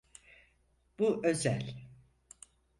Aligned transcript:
Bu 0.99 1.21
özel. 1.25 1.89